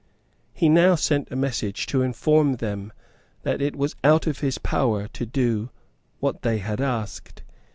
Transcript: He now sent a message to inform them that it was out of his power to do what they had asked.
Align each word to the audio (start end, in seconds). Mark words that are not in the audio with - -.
He 0.51 0.67
now 0.67 0.95
sent 0.95 1.29
a 1.29 1.35
message 1.35 1.85
to 1.85 2.01
inform 2.01 2.55
them 2.55 2.91
that 3.43 3.61
it 3.61 3.75
was 3.75 3.95
out 4.03 4.25
of 4.25 4.39
his 4.39 4.57
power 4.57 5.07
to 5.09 5.25
do 5.27 5.69
what 6.19 6.41
they 6.41 6.57
had 6.57 6.81
asked. 6.81 7.43